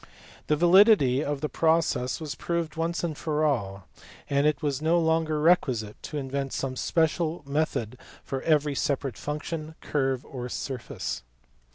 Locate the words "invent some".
6.17-6.75